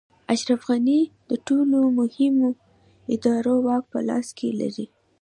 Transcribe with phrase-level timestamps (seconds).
[0.33, 2.49] اشرف غني د ټولو مهمو
[3.13, 4.85] ادارو واک په لاس کې لري.